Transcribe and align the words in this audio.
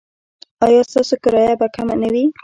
ایا 0.65 0.81
ستاسو 0.91 1.15
کرایه 1.23 1.53
به 1.59 1.67
کمه 1.75 1.95
نه 2.01 2.09
وي؟ 2.13 2.25